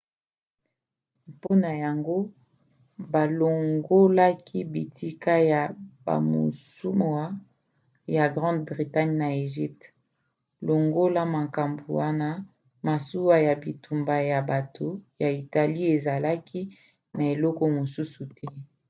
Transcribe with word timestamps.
mpona 1.33 1.69
yango 1.83 2.17
balongolaki 3.11 4.59
bitika 4.73 5.33
ya 5.51 5.61
bamasuwa 6.05 7.23
ya 8.15 8.25
grande 8.35 8.63
bretagne 8.69 9.15
na 9.21 9.27
egypte. 9.43 9.85
longola 10.67 11.21
makambo 11.37 11.83
wana 11.99 12.29
masuwa 12.87 13.35
ya 13.47 13.53
bitumba 13.63 14.15
ya 14.31 14.39
bato 14.51 14.87
ya 15.21 15.29
italie 15.43 15.87
ezalaki 15.97 16.59
na 17.15 17.23
eloko 17.33 17.63
mosusu 17.77 18.21
te 18.37 18.47